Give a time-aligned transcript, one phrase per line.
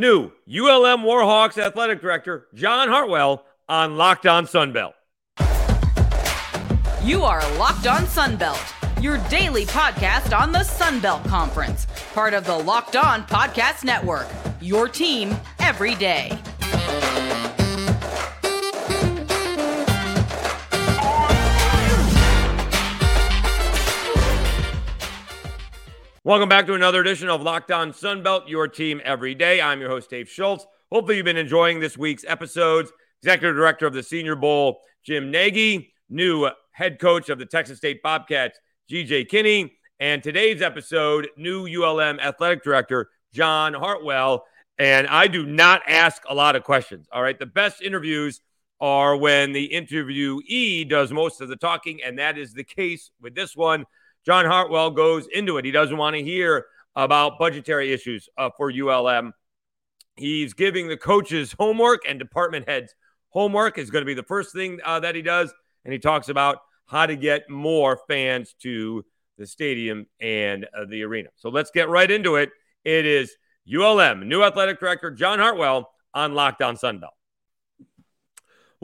[0.00, 4.92] New ULM Warhawks athletic director John Hartwell on Locked On Sunbelt.
[7.04, 12.58] You are Locked On Sunbelt, your daily podcast on the Sunbelt Conference, part of the
[12.58, 14.26] Locked On Podcast Network.
[14.60, 16.36] Your team every day.
[26.26, 29.60] Welcome back to another edition of Locked On Sunbelt, your team every day.
[29.60, 30.66] I'm your host, Dave Schultz.
[30.90, 32.90] Hopefully, you've been enjoying this week's episodes.
[33.22, 38.02] Executive Director of the Senior Bowl, Jim Nagy, new head coach of the Texas State
[38.02, 38.58] Bobcats,
[38.90, 44.46] GJ Kinney, and today's episode, new ULM Athletic Director, John Hartwell.
[44.78, 47.06] And I do not ask a lot of questions.
[47.12, 47.38] All right.
[47.38, 48.40] The best interviews
[48.80, 53.34] are when the interviewee does most of the talking, and that is the case with
[53.34, 53.84] this one.
[54.24, 55.64] John Hartwell goes into it.
[55.64, 59.32] He doesn't want to hear about budgetary issues uh, for ULM.
[60.16, 62.94] He's giving the coaches homework and department heads
[63.34, 65.52] homework is going to be the first thing uh, that he does.
[65.84, 69.04] And he talks about how to get more fans to
[69.36, 71.28] the stadium and uh, the arena.
[71.34, 72.50] So let's get right into it.
[72.84, 73.34] It is
[73.68, 77.08] ULM, new athletic director John Hartwell on Locked On Sunbelt.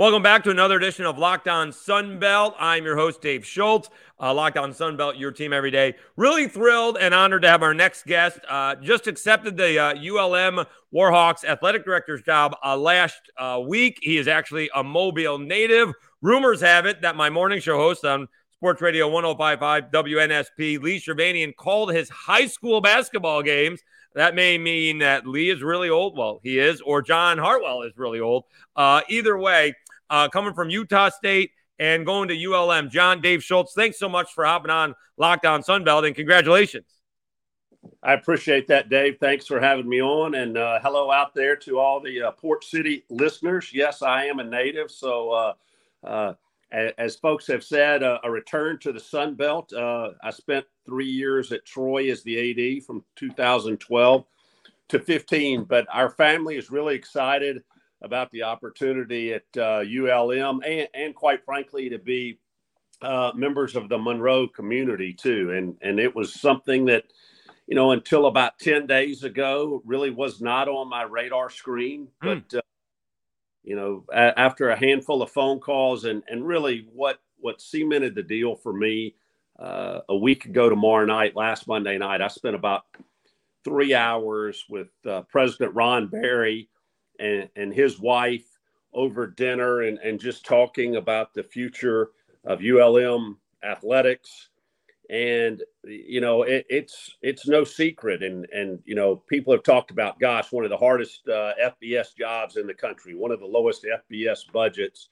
[0.01, 2.55] Welcome back to another edition of Locked On Sunbelt.
[2.59, 3.91] I'm your host, Dave Schultz.
[4.19, 5.95] Uh, Locked On Sunbelt, your team every day.
[6.17, 8.39] Really thrilled and honored to have our next guest.
[8.48, 13.98] Uh, just accepted the uh, ULM Warhawks athletic director's job uh, last uh, week.
[14.01, 15.93] He is actually a Mobile native.
[16.23, 21.55] Rumors have it that my morning show host on Sports Radio 1055 WNSP, Lee Shervanian,
[21.55, 23.83] called his high school basketball games.
[24.15, 26.19] That may mean that Lee is really old.
[26.19, 28.45] Well, he is, or John Hartwell is really old.
[28.75, 29.75] Uh, either way,
[30.11, 32.91] uh, coming from Utah State and going to ULM.
[32.91, 36.86] John Dave Schultz, thanks so much for hopping on Locked On Sunbelt and congratulations.
[38.03, 39.16] I appreciate that, Dave.
[39.20, 40.34] Thanks for having me on.
[40.34, 43.70] And uh, hello out there to all the uh, Port City listeners.
[43.72, 44.91] Yes, I am a native.
[44.91, 45.55] So, uh,
[46.05, 46.34] uh
[46.72, 49.72] as folks have said, uh, a return to the Sun Belt.
[49.72, 54.25] Uh, I spent three years at Troy as the AD from 2012
[54.91, 55.65] to 15.
[55.65, 57.65] But our family is really excited
[58.03, 62.38] about the opportunity at uh, ULM and, and, quite frankly, to be
[63.03, 65.53] uh, members of the Monroe community too.
[65.53, 67.05] And, and it was something that,
[67.66, 72.09] you know, until about 10 days ago, really was not on my radar screen.
[72.22, 72.43] Mm.
[72.50, 72.62] But, uh,
[73.62, 78.15] you know, a- after a handful of phone calls and, and really what, what cemented
[78.15, 79.15] the deal for me
[79.59, 82.84] uh, a week ago tomorrow night, last Monday night, I spent about
[83.62, 86.71] three hours with uh, President Ron Berry
[87.20, 88.44] and, and his wife
[88.92, 92.10] over dinner and, and just talking about the future
[92.44, 94.48] of ULM athletics.
[95.08, 99.91] And you know, it, it's it's no secret, and and you know, people have talked
[99.91, 103.47] about, gosh, one of the hardest uh, FBS jobs in the country, one of the
[103.47, 105.09] lowest FBS budgets.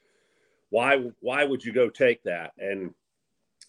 [0.70, 2.52] Why why would you go take that?
[2.58, 2.94] And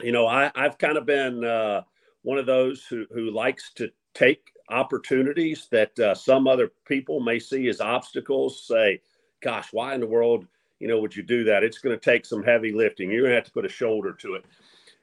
[0.04, 1.82] you know, I I've kind of been uh,
[2.22, 7.40] one of those who who likes to take opportunities that uh, some other people may
[7.40, 9.02] see as obstacles say
[9.42, 10.46] gosh why in the world
[10.80, 11.64] you know would you do that?
[11.64, 13.12] It's going to take some heavy lifting.
[13.12, 14.46] You're going to have to put a shoulder to it.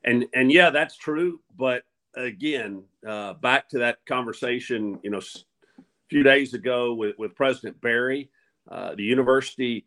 [0.05, 1.82] And and yeah that's true but
[2.15, 7.81] again uh, back to that conversation you know a few days ago with, with president
[7.81, 8.31] Berry
[8.71, 9.87] uh, the university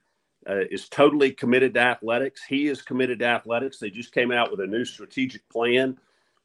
[0.49, 2.41] uh, is totally committed to athletics.
[2.47, 3.77] He is committed to athletics.
[3.77, 5.97] They just came out with a new strategic plan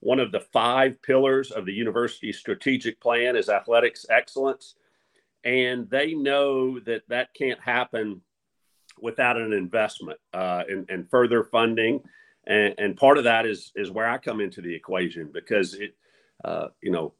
[0.04, 4.74] one of the five pillars of the university's strategic plan is athletics excellence.
[5.44, 8.20] And they know that that can't happen
[9.00, 12.02] without an investment uh, and, and, further funding.
[12.46, 15.96] And, and, part of that is, is where I come into the equation because it,
[16.44, 17.14] uh, you know,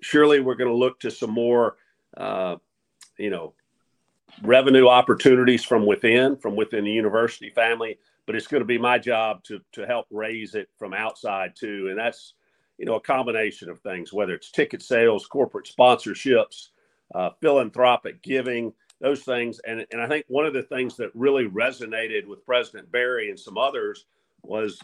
[0.00, 1.76] surely we're going to look to some more,
[2.16, 2.56] uh,
[3.18, 3.52] you know,
[4.42, 8.98] revenue opportunities from within, from within the university family but it's going to be my
[8.98, 11.88] job to to help raise it from outside too.
[11.90, 12.34] And that's
[12.78, 16.68] you know a combination of things whether it's ticket sales corporate sponsorships
[17.14, 19.60] uh, philanthropic giving those things.
[19.66, 23.38] And, and i think one of the things that really resonated with president Berry and
[23.38, 24.06] some others
[24.42, 24.80] was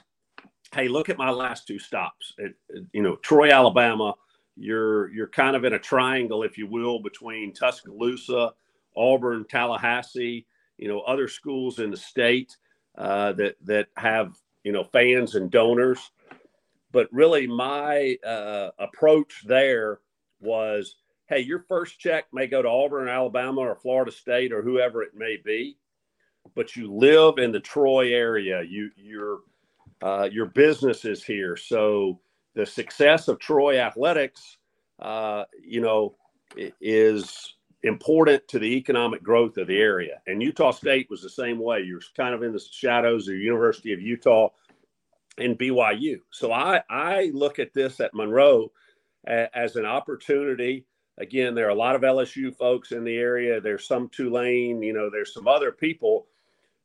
[0.75, 2.35] hey look at my last two stops.
[2.45, 2.53] At,
[2.93, 4.15] you know troy alabama
[4.57, 8.53] you're you're kind of in a triangle if you will between tuscaloosa
[8.97, 10.47] auburn tallahassee
[10.79, 12.57] you know other schools in the state
[12.97, 16.11] uh, that that have you know fans and donors.
[16.93, 20.01] But really, my uh, approach there
[20.41, 20.97] was,
[21.29, 25.15] hey, your first check may go to Auburn, Alabama, or Florida State, or whoever it
[25.15, 25.77] may be,
[26.55, 28.63] but you live in the Troy area.
[28.63, 29.41] You your
[30.03, 32.21] uh, your business is here, so
[32.55, 34.57] the success of Troy athletics,
[35.01, 36.15] uh, you know,
[36.81, 40.21] is important to the economic growth of the area.
[40.27, 41.83] And Utah State was the same way.
[41.83, 44.49] You're kind of in the shadows of the University of Utah
[45.39, 46.21] and BYU.
[46.31, 48.73] So I, I look at this at Monroe
[49.27, 50.87] as an opportunity.
[51.19, 53.61] Again, there are a lot of LSU folks in the area.
[53.61, 56.27] There's some Tulane, you know, there's some other people,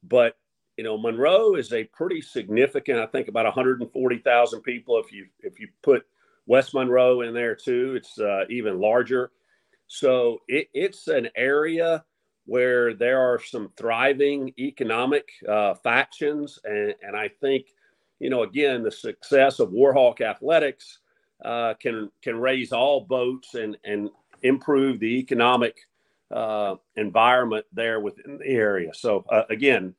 [0.03, 0.37] but
[0.77, 2.99] you know, Monroe is a pretty significant.
[2.99, 4.97] I think about 140,000 people.
[4.97, 6.05] If you if you put
[6.47, 9.31] West Monroe in there too, it's uh, even larger.
[9.91, 12.05] So it, it's an area
[12.45, 17.65] where there are some thriving economic uh, factions, and, and I think,
[18.17, 20.99] you know, again, the success of Warhawk athletics
[21.43, 24.09] uh, can can raise all boats and and
[24.43, 25.75] improve the economic
[26.33, 28.93] uh, environment there within the area.
[28.93, 29.93] So uh, again,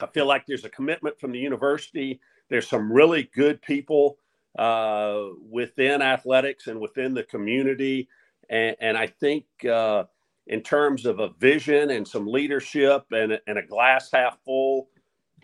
[0.00, 2.18] I feel like there's a commitment from the university.
[2.48, 4.16] There's some really good people
[4.58, 5.20] uh,
[5.50, 8.08] within athletics and within the community,
[8.48, 9.44] and, and I think.
[9.64, 10.04] Uh,
[10.48, 14.88] in terms of a vision and some leadership and, and a glass half full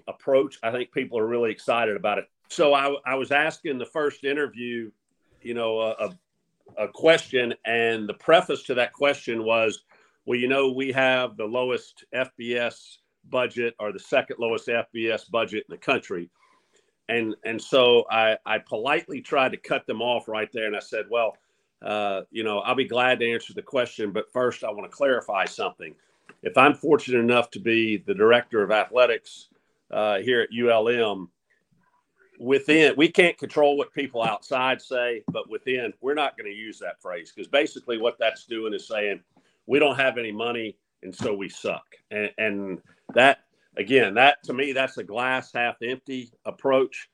[0.09, 2.25] approach, I think people are really excited about it.
[2.49, 4.91] So I, I was asking the first interview
[5.43, 6.15] you know, a,
[6.77, 9.85] a question, and the preface to that question was,
[10.27, 12.99] well, you know, we have the lowest FBS
[13.31, 16.31] budget or the second lowest FBS budget in the country.
[17.09, 20.67] And, and so I, I politely tried to cut them off right there.
[20.67, 21.37] And I said, well,
[21.83, 24.97] uh, you know, I'll be glad to answer the question, but first I want to
[24.97, 25.95] clarify something.
[26.43, 29.49] If I'm fortunate enough to be the director of athletics
[29.91, 31.29] uh, here at ULM,
[32.39, 36.79] within we can't control what people outside say but within we're not going to use
[36.79, 39.21] that phrase because basically what that's doing is saying
[39.67, 42.81] we don't have any money and so we suck and, and
[43.13, 43.41] that
[43.77, 47.11] again that to me that's a glass half empty approach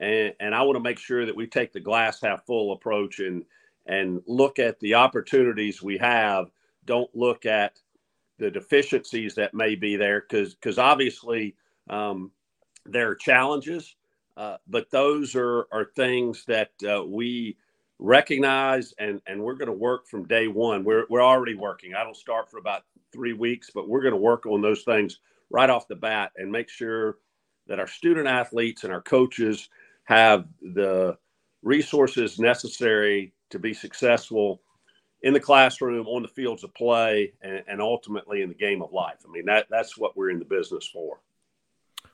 [0.00, 3.18] and, and i want to make sure that we take the glass half full approach
[3.18, 3.44] and
[3.86, 6.50] and look at the opportunities we have
[6.84, 7.78] don't look at
[8.38, 11.54] the deficiencies that may be there because because obviously
[11.90, 12.30] um,
[12.86, 13.96] there are challenges
[14.36, 17.56] uh, but those are, are things that uh, we
[17.98, 20.84] recognize and, and we're going to work from day one.
[20.84, 21.94] We're, we're already working.
[21.94, 22.82] I don't start for about
[23.12, 25.20] three weeks, but we're going to work on those things
[25.50, 27.18] right off the bat and make sure
[27.66, 29.68] that our student athletes and our coaches
[30.04, 31.16] have the
[31.62, 34.60] resources necessary to be successful
[35.22, 38.92] in the classroom, on the fields of play, and, and ultimately in the game of
[38.92, 39.18] life.
[39.26, 41.20] I mean, that, that's what we're in the business for.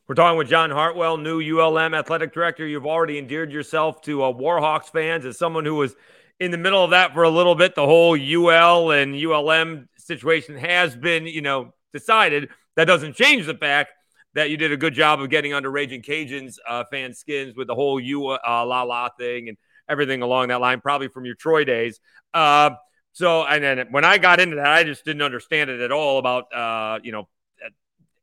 [0.06, 2.66] We're talking with John Hartwell, new ULM athletic director.
[2.66, 5.94] You've already endeared yourself to uh, Warhawks fans as someone who was
[6.40, 7.74] in the middle of that for a little bit.
[7.74, 12.48] The whole UL and ULM situation has been, you know, decided.
[12.76, 13.92] That doesn't change the fact
[14.34, 17.66] that you did a good job of getting under Raging Cajuns uh, fan skins with
[17.66, 19.58] the whole U uh, la la thing and
[19.88, 22.00] everything along that line, probably from your Troy days.
[22.34, 22.70] Uh,
[23.12, 26.18] so, and then when I got into that, I just didn't understand it at all
[26.18, 27.28] about, uh, you know,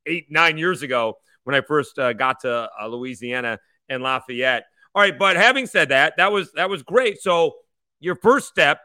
[0.06, 3.60] eight, nine years ago when I first uh, got to uh, Louisiana
[3.90, 4.66] and Lafayette.
[4.94, 7.22] All right, but having said that, that was that was great.
[7.22, 7.56] So
[8.00, 8.80] your first step,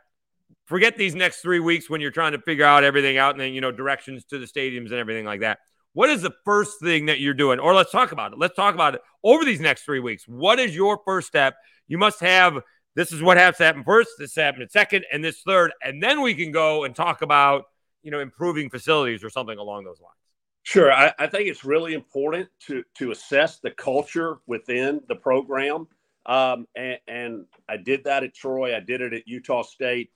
[0.66, 3.52] forget these next three weeks when you're trying to figure out everything out and then
[3.52, 5.58] you know directions to the stadiums and everything like that.
[5.92, 7.58] What is the first thing that you're doing?
[7.58, 8.38] Or let's talk about it.
[8.38, 10.24] Let's talk about it over these next three weeks.
[10.26, 11.54] What is your first step?
[11.90, 12.62] You must have
[12.94, 16.22] this is what has to happen first, this happened second, and this third, and then
[16.22, 17.64] we can go and talk about
[18.02, 20.14] you know improving facilities or something along those lines.
[20.62, 25.88] Sure, I, I, think it's really important to to assess the culture within the program,
[26.26, 28.76] um, and, and, I did that at Troy.
[28.76, 30.10] I did it at Utah State.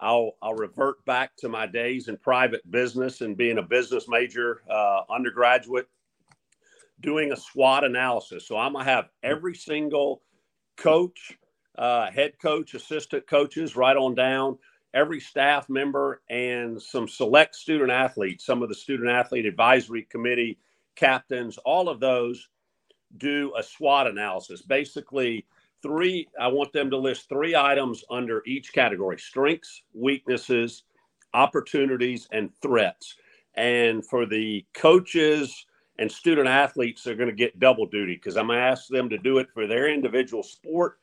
[0.00, 4.62] I'll I'll revert back to my days in private business and being a business major
[4.70, 5.88] uh, undergraduate,
[7.00, 8.46] doing a SWOT analysis.
[8.46, 10.22] So I'm gonna have every single
[10.80, 11.38] coach,
[11.78, 14.58] uh, head coach, assistant coaches, right on down
[14.94, 20.58] every staff member and some select student athletes, some of the student athlete advisory committee
[20.96, 22.48] captains, all of those
[23.18, 24.62] do a SWOT analysis.
[24.62, 25.46] Basically,
[25.82, 30.84] three, I want them to list three items under each category strengths, weaknesses,
[31.34, 33.16] opportunities, and threats.
[33.54, 35.66] And for the coaches
[36.00, 39.10] and student athletes, they're going to get double duty because I'm going to ask them
[39.10, 40.98] to do it for their individual sport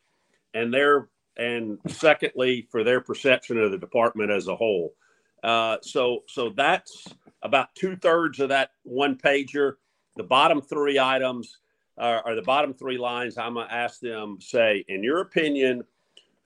[0.54, 4.96] and their and secondly for their perception of the department as a whole.
[5.44, 7.06] Uh, so so that's
[7.44, 9.74] about two thirds of that one pager.
[10.16, 11.60] The bottom three items
[11.96, 13.38] are, are the bottom three lines.
[13.38, 15.84] I'm gonna ask them say, in your opinion,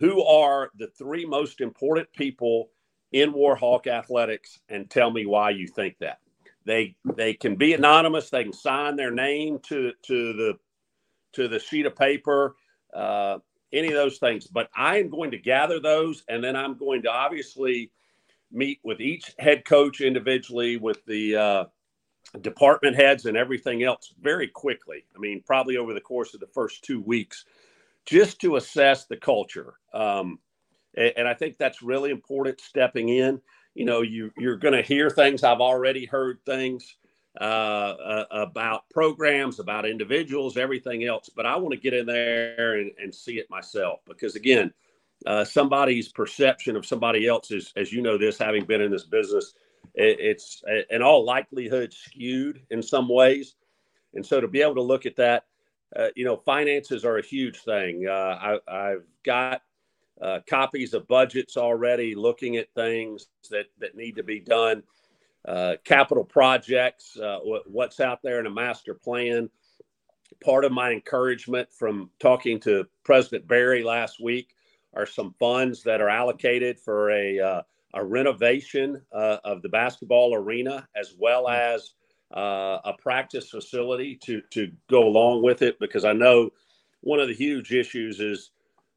[0.01, 2.69] who are the three most important people
[3.13, 6.19] in Warhawk athletics, and tell me why you think that.
[6.65, 8.29] They they can be anonymous.
[8.29, 10.53] They can sign their name to to the
[11.33, 12.55] to the sheet of paper.
[12.93, 13.39] Uh,
[13.73, 14.47] any of those things.
[14.47, 17.91] But I am going to gather those, and then I'm going to obviously
[18.51, 21.65] meet with each head coach individually, with the uh,
[22.41, 25.05] department heads and everything else very quickly.
[25.15, 27.45] I mean, probably over the course of the first two weeks,
[28.05, 29.75] just to assess the culture.
[29.93, 30.39] Um,
[30.95, 33.41] and, and, I think that's really important stepping in.
[33.73, 35.43] You know, you, you're going to hear things.
[35.43, 36.95] I've already heard things
[37.39, 41.29] uh, uh, about programs, about individuals, everything else.
[41.33, 44.73] But I want to get in there and, and see it myself because, again,
[45.25, 49.05] uh, somebody's perception of somebody else is, as you know, this having been in this
[49.05, 49.53] business,
[49.95, 53.55] it, it's in all likelihood skewed in some ways.
[54.13, 55.45] And so to be able to look at that,
[55.95, 58.07] uh, you know, finances are a huge thing.
[58.07, 59.61] Uh, I, have got
[60.21, 64.83] uh, copies of budgets already, looking at things that that need to be done,
[65.47, 69.49] uh, capital projects, uh, what's out there in a master plan.
[70.43, 74.55] Part of my encouragement from talking to President Berry last week
[74.93, 77.61] are some funds that are allocated for a uh,
[77.93, 81.53] a renovation uh, of the basketball arena as well hmm.
[81.53, 81.93] as
[82.35, 86.51] uh, a practice facility to to go along with it because I know
[87.01, 88.51] one of the huge issues is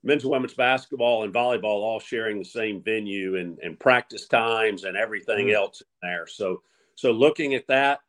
[0.05, 4.85] men's and women's basketball and volleyball all sharing the same venue and, and practice times
[4.85, 5.55] and everything mm.
[5.55, 6.27] else in there.
[6.27, 6.63] So
[6.95, 8.01] so looking at that,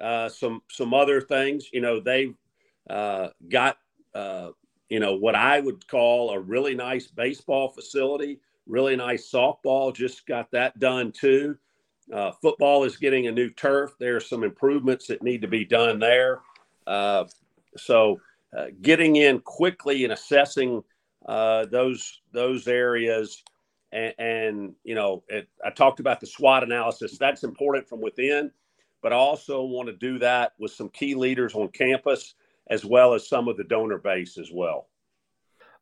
[0.00, 2.34] uh, some some other things, you know, they've
[2.90, 3.78] uh, got
[4.14, 4.50] uh,
[4.88, 10.24] you know what I would call a really nice baseball facility Really nice softball, just
[10.26, 11.58] got that done too.
[12.12, 13.94] Uh, football is getting a new turf.
[13.98, 16.40] There are some improvements that need to be done there.
[16.86, 17.24] Uh,
[17.76, 18.20] so,
[18.56, 20.84] uh, getting in quickly and assessing
[21.26, 23.42] uh, those those areas,
[23.92, 27.18] and, and you know, it, I talked about the SWOT analysis.
[27.18, 28.50] That's important from within,
[29.02, 32.34] but I also want to do that with some key leaders on campus
[32.70, 34.88] as well as some of the donor base as well.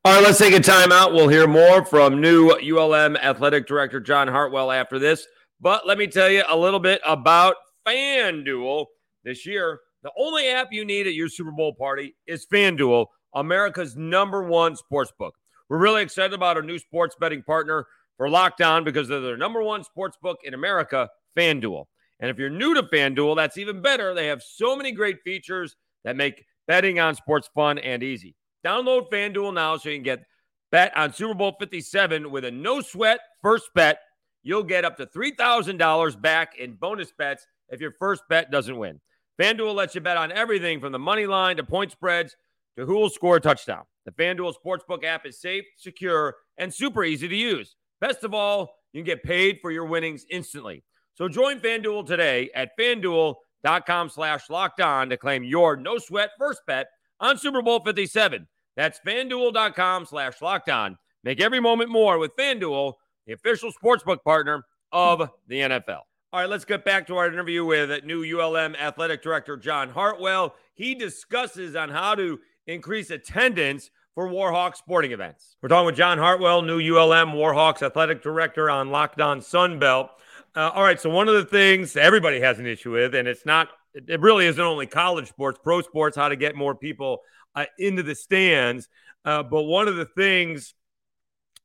[0.02, 1.12] All right, let's take a timeout.
[1.12, 5.26] We'll hear more from new ULM Athletic Director John Hartwell after this.
[5.61, 7.56] But let me tell you a little bit about
[7.87, 8.87] FanDuel
[9.25, 9.80] this year.
[10.02, 14.76] The only app you need at your Super Bowl party is FanDuel, America's number one
[14.76, 15.34] sports book.
[15.68, 19.37] We're really excited about our new sports betting partner for Locked On because they're the
[19.37, 21.84] number one sports book in America, FanDuel.
[22.18, 24.14] And if you're new to FanDuel, that's even better.
[24.14, 28.34] They have so many great features that make betting on sports fun and easy.
[28.64, 30.25] Download FanDuel now so you can get
[30.70, 34.00] bet on Super Bowl 57 with a no sweat first bet.
[34.42, 39.00] You'll get up to $3,000 back in bonus bets if your first bet doesn't win.
[39.40, 42.37] FanDuel lets you bet on everything from the money line to point spreads
[42.80, 43.84] to who will score a touchdown.
[44.06, 47.76] The FanDuel Sportsbook app is safe, secure, and super easy to use.
[48.00, 50.82] Best of all, you can get paid for your winnings instantly.
[51.14, 56.62] So join FanDuel today at fanduel.com slash locked on to claim your no sweat first
[56.66, 56.88] bet
[57.20, 58.49] on Super Bowl 57.
[58.76, 60.96] That's fanduel.com slash locked on.
[61.22, 62.94] Make every moment more with FanDuel,
[63.26, 66.00] the official sportsbook partner of the NFL.
[66.32, 70.54] All right, let's get back to our interview with new ULM athletic director John Hartwell.
[70.75, 75.57] He discusses on how to increase attendance for Warhawk sporting events.
[75.62, 80.11] We're talking with John Hartwell, new ULM Warhawks athletic director on Locked On Sunbelt.
[80.55, 83.47] Uh, all right, so one of the things everybody has an issue with, and it's
[83.47, 87.21] not it really isn't only college sports, pro sports, how to get more people
[87.55, 88.88] uh, into the stands.
[89.25, 90.75] Uh, but one of the things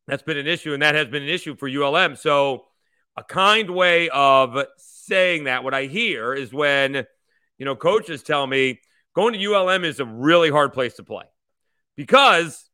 [0.08, 2.16] that's been an issue, and that has been an issue for ULM.
[2.16, 2.66] So,
[3.18, 7.06] a kind way of saying that, what I hear is when,
[7.58, 8.82] you know, coaches tell me
[9.15, 11.25] going to ULM is a really hard place to play
[11.95, 12.69] because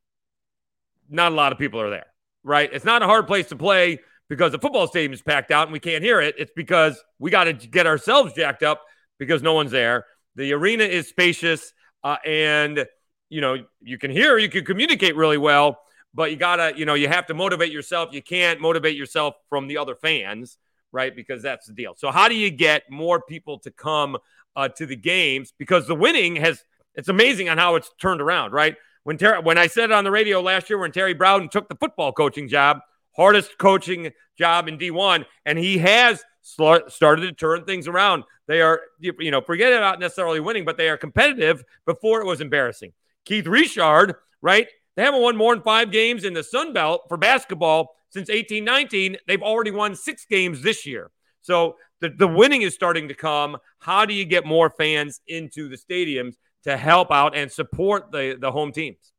[1.09, 2.07] not a lot of people are there,
[2.43, 2.69] right?
[2.71, 5.73] It's not a hard place to play because the football stadium is packed out and
[5.73, 6.35] we can't hear it.
[6.37, 8.81] It's because we got to get ourselves jacked up
[9.19, 10.05] because no one's there.
[10.35, 12.85] The arena is spacious, uh, and
[13.29, 15.79] you know you can hear, you can communicate really well,
[16.13, 18.13] but you gotta, you know, you have to motivate yourself.
[18.13, 20.57] You can't motivate yourself from the other fans,
[20.93, 21.13] right?
[21.13, 21.93] Because that's the deal.
[21.97, 24.17] So how do you get more people to come
[24.55, 25.53] uh, to the games?
[25.57, 26.63] Because the winning has,
[26.95, 28.75] it's amazing on how it's turned around, right?
[29.03, 31.67] When Terry, when I said it on the radio last year, when Terry Bowden took
[31.69, 32.79] the football coaching job,
[33.15, 38.23] hardest coaching job in D1, and he has started to turn things around.
[38.47, 41.63] They are, you know, forget about necessarily winning, but they are competitive.
[41.85, 42.93] Before it was embarrassing.
[43.25, 44.67] Keith Richard, right?
[44.95, 49.17] They haven't won more than five games in the Sun Belt for basketball since 1819.
[49.27, 51.11] They've already won six games this year.
[51.41, 53.57] So the, the winning is starting to come.
[53.79, 58.37] How do you get more fans into the stadiums to help out and support the,
[58.39, 59.13] the home teams?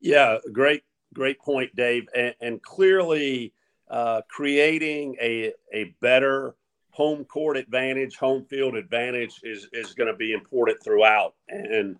[0.00, 0.82] Yeah, great,
[1.14, 2.08] great point, Dave.
[2.14, 3.52] And, and clearly,
[3.90, 6.54] uh, creating a, a better
[6.90, 11.34] home court advantage, home field advantage is, is going to be important throughout.
[11.48, 11.96] And,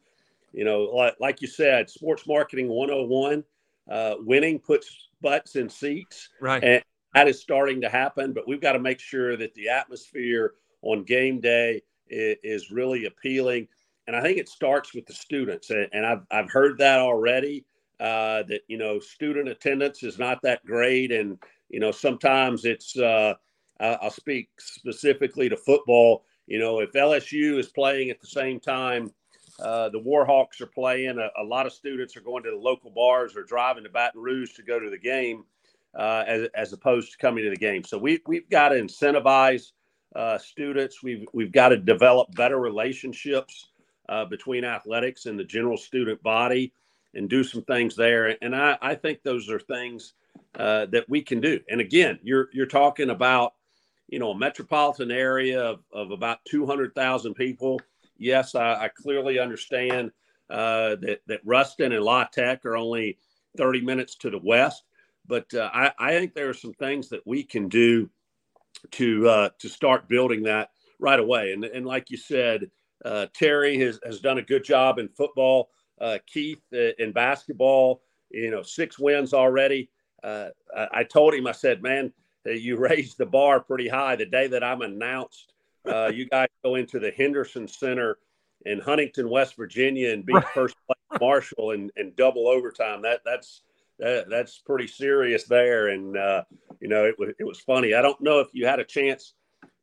[0.53, 3.45] you know, like, like you said, sports marketing 101,
[3.91, 6.31] uh, winning puts butts in seats.
[6.41, 6.63] Right.
[6.63, 6.83] And,
[7.15, 11.05] that is starting to happen, but we've got to make sure that the atmosphere on
[11.05, 13.67] game day is, really appealing.
[14.07, 15.71] And I think it starts with the students.
[15.71, 17.65] And I've, I've heard that already
[17.99, 21.13] uh, that, you know, student attendance is not that great.
[21.13, 21.39] And,
[21.69, 23.35] you know, sometimes it's, uh,
[23.81, 26.25] I'll speak specifically to football.
[26.47, 29.13] You know, if LSU is playing at the same time
[29.61, 32.91] uh, the Warhawks are playing, a, a, lot of students are going to the local
[32.91, 35.45] bars or driving to Baton Rouge to go to the game
[35.99, 37.85] uh, as, as opposed to coming to the game.
[37.85, 39.73] So we, we've got to incentivize
[40.15, 41.03] uh, students.
[41.03, 43.69] We've, we've got to develop better relationships
[44.09, 46.73] uh, between athletics and the general student body
[47.15, 48.37] and do some things there.
[48.43, 50.15] And I, I think those are things
[50.59, 51.61] uh, that we can do.
[51.69, 53.55] And again, you're, you're talking about,
[54.09, 57.81] you know, a metropolitan area of, of about 200,000 people.
[58.19, 60.11] Yes, I, I clearly understand
[60.51, 63.19] uh, that, that Ruston and La Tech are only
[63.57, 64.85] 30 minutes to the west
[65.27, 68.11] but uh, I, I, think there are some things that we can do
[68.93, 71.53] to uh, to start building that right away.
[71.53, 72.71] And, and like you said,
[73.05, 75.71] uh, Terry has, has done a good job in football.
[76.01, 79.91] Uh, Keith uh, in basketball, you know, six wins already.
[80.23, 82.13] Uh, I, I, told him, I said, man,
[82.45, 84.17] you raised the bar pretty high.
[84.17, 85.53] The day that I'm announced,
[86.13, 88.19] you guys go into the Henderson Center
[88.67, 93.03] in Huntington, West Virginia, and beat first place Marshall and, and double overtime.
[93.03, 93.63] That that's
[94.01, 95.89] that, that's pretty serious there.
[95.89, 96.43] And uh,
[96.81, 97.95] you know, it was it was funny.
[97.95, 99.35] I don't know if you had a chance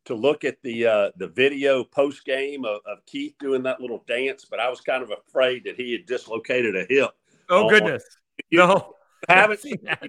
[0.06, 4.04] to look at the uh, the video post game of, of, Keith doing that little
[4.08, 7.12] dance, but I was kind of afraid that he had dislocated a hip.
[7.50, 8.04] Oh goodness!
[8.50, 8.96] You no,
[9.30, 10.04] haven't seen that.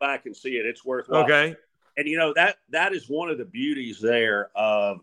[0.00, 0.66] Back and see it.
[0.66, 1.08] It's worth.
[1.08, 1.54] Okay.
[1.96, 5.00] And you know that that is one of the beauties there of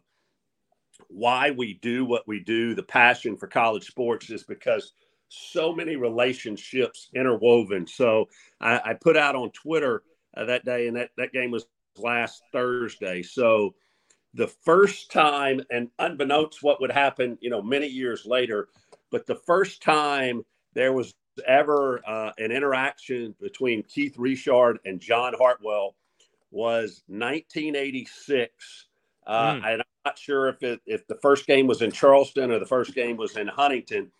[1.07, 2.75] why we do what we do.
[2.75, 4.93] The passion for college sports is because
[5.29, 7.87] so many relationships interwoven.
[7.87, 8.27] So
[8.59, 10.03] I, I put out on Twitter
[10.35, 11.65] uh, that day, and that, that game was
[11.97, 13.21] last Thursday.
[13.21, 13.75] So
[14.33, 18.67] the first time, and unbeknownst what would happen, you know, many years later,
[19.11, 21.13] but the first time there was
[21.47, 25.95] ever uh, an interaction between Keith Richard and John Hartwell
[26.51, 28.87] was 1986.
[29.25, 29.55] Uh, mm.
[29.57, 32.65] And I'm not sure if it, if the first game was in Charleston or the
[32.65, 34.11] first game was in Huntington,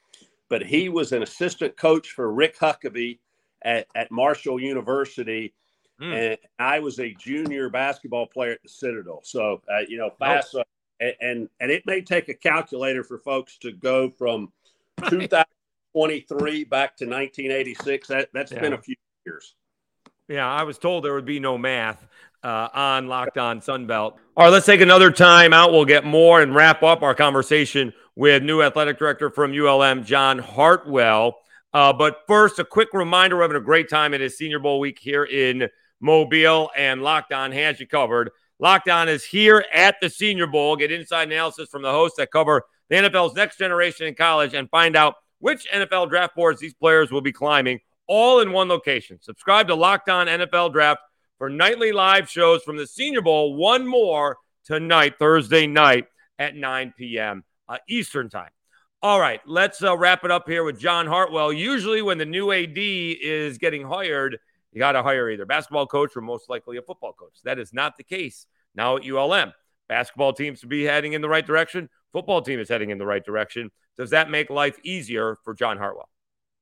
[0.50, 3.20] but he was an assistant coach for Rick Huckabee
[3.62, 5.54] at, at Marshall University.
[6.02, 6.32] Mm.
[6.32, 9.22] And I was a junior basketball player at the Citadel.
[9.24, 10.56] So, uh, you know, fast.
[10.56, 10.64] Oh.
[11.00, 14.52] And, and, and it may take a calculator for folks to go from
[15.10, 18.08] 2023 back to 1986.
[18.08, 18.60] That, that's yeah.
[18.60, 19.56] been a few years.
[20.28, 22.06] Yeah, I was told there would be no math
[22.44, 24.14] uh, on Locked On Sunbelt.
[24.38, 25.72] All right, let's take another time out.
[25.72, 30.40] We'll get more and wrap up our conversation with new athletic director from ULM, John
[30.40, 31.38] Hartwell.
[31.74, 34.82] Uh, but first, a quick reminder we're having a great time at his Senior Bowl
[34.82, 35.70] week here in
[36.02, 38.32] Mobile, and Locked On has you covered.
[38.60, 40.76] Locked On is here at the Senior Bowl.
[40.76, 44.70] Get inside analysis from the hosts that cover the NFL's next generation in college and
[44.70, 49.18] find out which NFL draft boards these players will be climbing all in one location.
[49.22, 51.00] Subscribe to Locked On NFL Draft
[51.38, 53.56] for nightly live shows from the Senior Bowl.
[53.56, 57.46] One more tonight, Thursday night at 9 p.m.
[57.70, 58.50] Uh, Eastern Time.
[59.02, 61.54] All right, let's uh, wrap it up here with John Hartwell.
[61.54, 64.38] Usually, when the new AD is getting hired,
[64.74, 67.38] you got to hire either basketball coach or most likely a football coach.
[67.44, 69.54] That is not the case now at ULM.
[69.88, 71.90] Basketball teams to be heading in the right direction.
[72.12, 73.72] Football team is heading in the right direction.
[73.98, 76.10] Does that make life easier for John Hartwell?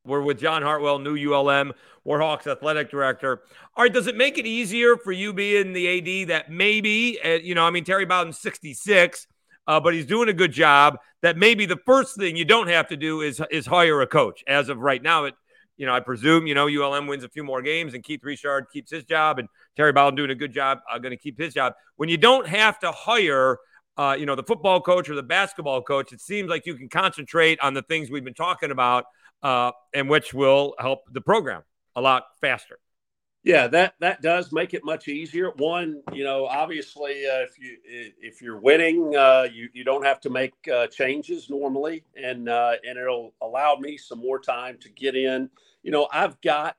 [0.05, 1.73] We're with John Hartwell, new ULM
[2.05, 3.41] Warhawks athletic director.
[3.75, 7.29] All right, does it make it easier for you being the AD that maybe, uh,
[7.29, 9.27] you know, I mean, Terry Bowden's 66
[9.67, 10.97] uh, but he's doing a good job.
[11.21, 14.43] That maybe the first thing you don't have to do is is hire a coach.
[14.47, 15.33] As of right now, it
[15.77, 18.67] you know I presume you know ULM wins a few more games and Keith Richard
[18.71, 21.53] keeps his job and Terry Bowden doing a good job, uh, going to keep his
[21.53, 21.73] job.
[21.95, 23.57] When you don't have to hire.
[23.99, 26.13] Uh, you know the football coach or the basketball coach.
[26.13, 29.05] It seems like you can concentrate on the things we've been talking about,
[29.41, 31.63] uh, and which will help the program
[31.95, 32.77] a lot faster.
[33.47, 35.51] Yeah, that that does make it much easier.
[35.57, 37.77] One, you know, obviously, uh, if you
[38.21, 42.73] if you're winning, uh, you you don't have to make uh, changes normally, and uh,
[42.87, 45.49] and it'll allow me some more time to get in.
[45.83, 46.77] You know, I've got,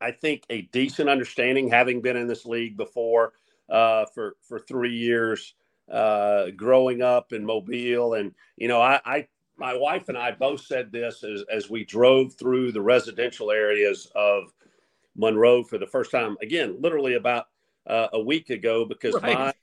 [0.00, 3.32] I think, a decent understanding, having been in this league before
[3.70, 5.54] uh, for for three years,
[5.92, 10.62] uh, growing up in Mobile, and you know, I, I my wife and I both
[10.62, 14.52] said this as as we drove through the residential areas of
[15.18, 17.46] Monroe for the first time again, literally about
[17.86, 19.54] uh, a week ago, because right.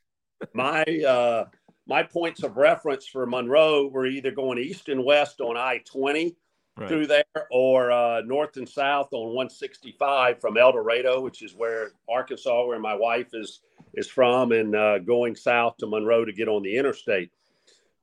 [0.54, 1.46] my my uh,
[1.88, 6.36] my points of reference for Monroe were either going east and west on I twenty
[6.78, 6.90] right.
[6.90, 11.92] through there, or uh, north and south on 165 from El Dorado, which is where
[12.10, 13.62] Arkansas, where my wife is
[13.94, 17.32] is from, and uh, going south to Monroe to get on the interstate.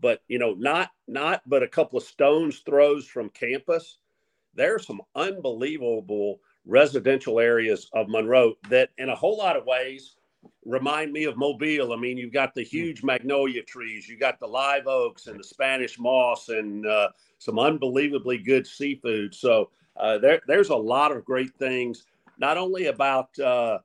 [0.00, 3.98] But you know, not not but a couple of stones throws from campus.
[4.54, 10.16] There are some unbelievable residential areas of Monroe that, in a whole lot of ways,
[10.64, 11.92] remind me of Mobile.
[11.92, 15.44] I mean, you've got the huge magnolia trees, you got the live oaks and the
[15.44, 19.34] Spanish moss, and uh, some unbelievably good seafood.
[19.34, 22.04] So uh, there, there's a lot of great things,
[22.38, 23.78] not only about uh,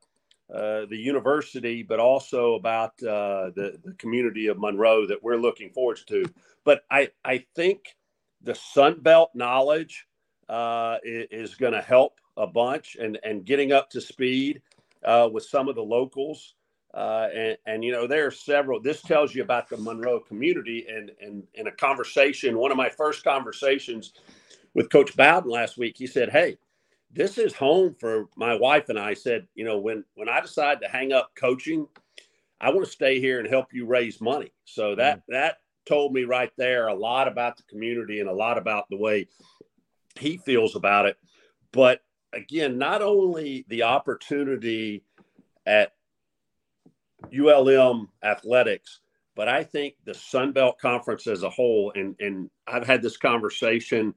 [0.54, 5.72] uh the university, but also about uh, the, the community of Monroe that we're looking
[5.72, 6.24] forward to.
[6.64, 7.96] But I, I think
[8.42, 10.06] the Sun Belt knowledge
[10.48, 14.62] uh, is, is going to help a bunch and, and getting up to speed
[15.04, 16.54] uh, with some of the locals.
[16.94, 18.82] Uh, and, and, you know, there are several.
[18.82, 20.88] This tells you about the Monroe community.
[20.90, 24.14] And, and in a conversation, one of my first conversations
[24.74, 26.58] with Coach Bowden last week, he said, Hey,
[27.12, 29.14] this is home for my wife and I.
[29.14, 31.88] said, You know, when, when I decide to hang up coaching,
[32.60, 34.52] I want to stay here and help you raise money.
[34.66, 35.34] So that, mm-hmm.
[35.34, 38.98] that told me right there a lot about the community and a lot about the
[38.98, 39.28] way
[40.20, 41.18] he feels about it.
[41.72, 42.02] But
[42.34, 45.04] again, not only the opportunity
[45.66, 45.94] at
[47.34, 49.00] ULM athletics,
[49.36, 53.18] but I think the Sun Belt Conference as a whole, and and I've had this
[53.18, 54.16] conversation,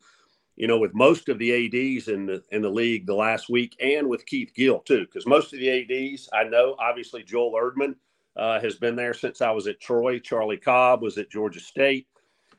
[0.56, 3.76] you know, with most of the ads in the in the league the last week,
[3.80, 7.96] and with Keith Gill too, because most of the ads I know, obviously Joel Erdmann
[8.36, 10.18] uh, has been there since I was at Troy.
[10.18, 12.06] Charlie Cobb was at Georgia State.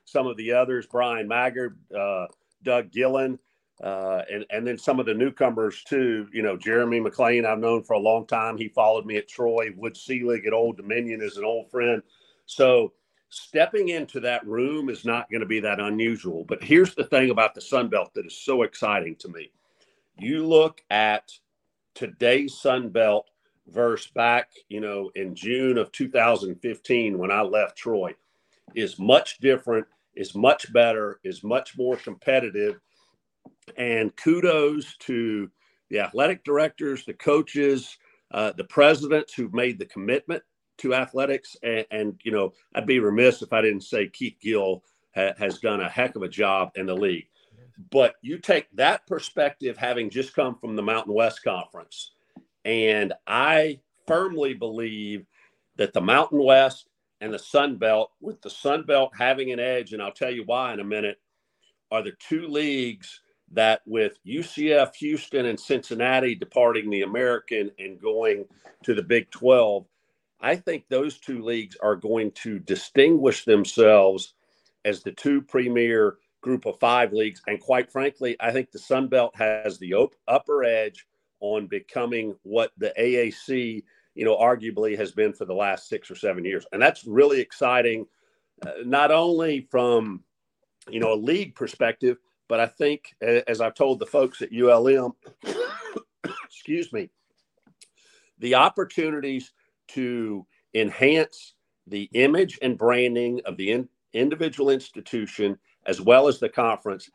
[0.06, 2.28] Some of the others, Bryan Maggard, uh,
[2.64, 3.40] Doug Gillin.
[3.82, 6.28] Uh, and and then some of the newcomers too.
[6.32, 8.58] You know, Jeremy McClain, I've known for a long time.
[8.58, 9.72] He followed me at Troy.
[9.76, 12.04] Wood Selig at Old Dominion is an old friend.
[12.46, 12.94] So
[13.30, 16.44] stepping into that room is not going to be that unusual.
[16.44, 19.52] But here's the thing about the Sun Belt that is so exciting to me.
[20.17, 21.32] You look at
[21.96, 23.30] today's Sun Belt
[23.67, 28.13] versus back, you know, in June of 2015 when I left Troy
[28.76, 32.80] is much different, is much better, is much more competitive
[33.77, 35.49] and kudos to
[35.89, 37.97] the athletic directors, the coaches,
[38.32, 40.43] uh, the presidents who've made the commitment
[40.77, 41.56] to athletics.
[41.63, 44.84] And, and, you know, I'd be remiss if I didn't say Keith Gill
[45.15, 47.27] ha- has done a heck of a job in the league.
[47.89, 52.12] But you take that perspective, having just come from the Mountain West Conference,
[52.63, 55.25] and I firmly believe
[55.77, 56.89] that the Mountain West
[57.21, 60.43] and the Sun Belt, with the Sun Belt having an edge, and I'll tell you
[60.45, 61.19] why in a minute,
[61.91, 63.20] are the two leagues
[63.54, 68.46] that with UCF, Houston, and Cincinnati departing the American and going
[68.84, 69.86] to the Big 12,
[70.40, 74.34] I think those two leagues are going to distinguish themselves
[74.86, 77.42] as the two premier group of five leagues.
[77.48, 81.06] And quite frankly, I think the Sun Belt has the op- upper edge
[81.40, 83.84] on becoming what the AAC,
[84.16, 86.66] you know, arguably has been for the last six or seven years.
[86.72, 88.08] And that's really exciting,
[88.66, 90.24] uh, not only from,
[90.90, 92.18] you know, a league perspective,
[92.52, 95.14] but I think, as I've told the folks at ULM,
[96.44, 97.10] excuse me,
[98.40, 99.54] the opportunities
[99.94, 101.54] to enhance
[101.88, 107.10] the image and branding of the in, individual institution as well as the conference,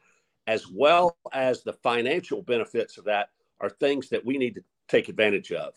[0.47, 3.29] as well as the financial benefits of that,
[3.61, 5.75] are things that we need to take advantage of.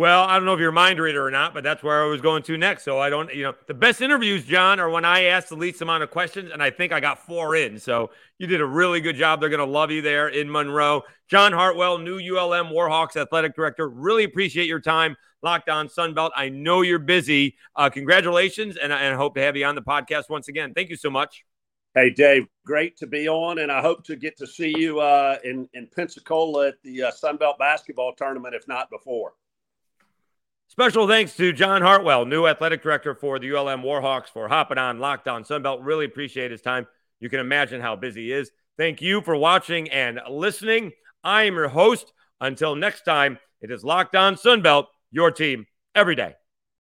[0.00, 2.06] Well, I don't know if you're a mind reader or not, but that's where I
[2.06, 2.84] was going to next.
[2.84, 5.82] So I don't, you know, the best interviews, John, are when I ask the least
[5.82, 7.78] amount of questions, and I think I got four in.
[7.78, 8.08] So
[8.38, 9.40] you did a really good job.
[9.40, 11.02] They're going to love you there in Monroe.
[11.28, 13.90] John Hartwell, new ULM Warhawks athletic director.
[13.90, 15.16] Really appreciate your time.
[15.42, 16.30] Locked on Sunbelt.
[16.34, 17.58] I know you're busy.
[17.76, 20.72] Uh, congratulations, and, I hope to have you on the podcast once again.
[20.72, 21.44] Thank you so much.
[21.94, 25.36] Hey, Dave, great to be on, and I hope to get to see you uh,
[25.44, 29.34] in, in Pensacola at the uh, Sunbelt basketball tournament, if not before.
[30.70, 35.00] Special thanks to John Hartwell, new athletic director for the ULM Warhawks, for hopping on
[35.00, 35.80] Locked On Sunbelt.
[35.82, 36.86] Really appreciate his time.
[37.18, 38.52] You can imagine how busy he is.
[38.78, 40.92] Thank you for watching and listening.
[41.24, 42.12] I am your host.
[42.40, 46.36] Until next time, it is Locked On Sunbelt, your team every day.